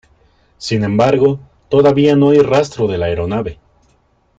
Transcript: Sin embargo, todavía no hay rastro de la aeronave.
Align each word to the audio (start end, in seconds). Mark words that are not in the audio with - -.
Sin 0.57 0.83
embargo, 0.83 1.39
todavía 1.69 2.15
no 2.15 2.31
hay 2.31 2.39
rastro 2.39 2.87
de 2.87 2.97
la 2.97 3.05
aeronave. 3.05 3.59